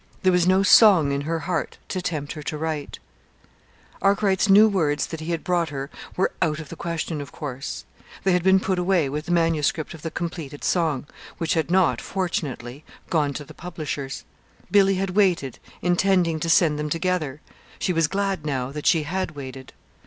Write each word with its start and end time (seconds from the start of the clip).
There 0.23 0.31
was 0.31 0.47
no 0.47 0.63
song 0.63 1.11
in 1.11 1.21
her 1.29 1.41
heart 1.41 1.77
to 1.89 2.01
tempt 2.01 2.31
her 2.31 2.41
to 2.41 2.57
write. 2.57 2.97
Arkwright's 4.01 4.49
new 4.49 4.67
words 4.67 5.05
that 5.05 5.19
he 5.19 5.29
had 5.29 5.43
brought 5.43 5.69
her 5.69 5.91
were 6.17 6.31
out 6.41 6.57
of 6.57 6.69
the 6.69 6.75
question, 6.75 7.21
of 7.21 7.31
course. 7.31 7.85
They 8.23 8.31
had 8.31 8.41
been 8.41 8.59
put 8.59 8.79
away 8.79 9.09
with 9.09 9.27
the 9.27 9.31
manuscript 9.31 9.93
of 9.93 10.01
the 10.01 10.09
completed 10.09 10.63
song, 10.63 11.05
which 11.37 11.53
had 11.53 11.69
not, 11.69 12.01
fortunately, 12.01 12.83
gone 13.11 13.31
to 13.35 13.45
the 13.45 13.53
publishers. 13.53 14.23
Billy 14.71 14.95
had 14.95 15.11
waited, 15.11 15.59
intending 15.83 16.39
to 16.39 16.49
send 16.49 16.79
them 16.79 16.89
together. 16.89 17.39
She 17.77 17.93
was 17.93 18.05
so 18.05 18.09
glad, 18.09 18.43
now, 18.43 18.71
that 18.71 18.87
she 18.87 19.03
had 19.03 19.35
waited. 19.35 19.71